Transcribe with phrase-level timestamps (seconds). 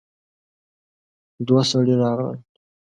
[1.47, 2.37] دوه سړي راغلل.